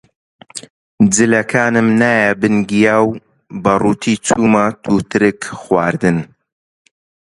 [1.13, 3.09] جلەکانم نایە بن گیا و
[3.63, 6.17] بە ڕووتی چوومە تووتڕک خواردن